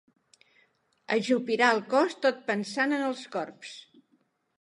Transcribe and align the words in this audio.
Ajupirà 1.17 1.67
el 1.73 1.81
cos 1.91 2.15
tot 2.23 2.39
pensant 2.47 2.95
en 3.01 3.05
els 3.11 3.21
corbs. 3.37 3.75